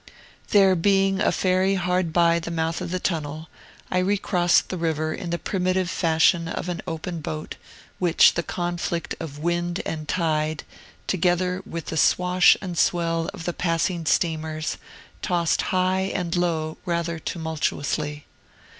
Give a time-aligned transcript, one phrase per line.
[0.49, 3.49] There being a ferry hard by the mouth of the Tunnel,
[3.91, 7.55] I recrossed the river in the primitive fashion of an open boat,
[7.99, 10.63] which the conflict of wind and tide,
[11.05, 14.77] together with the swash and swell of the passing steamers,
[15.21, 18.25] tossed high and low rather tumultuously.